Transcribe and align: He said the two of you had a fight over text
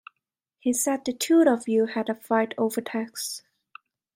He 0.57 0.73
said 0.73 1.05
the 1.05 1.13
two 1.13 1.43
of 1.45 1.67
you 1.67 1.85
had 1.85 2.09
a 2.09 2.15
fight 2.15 2.55
over 2.57 2.81
text 2.81 3.43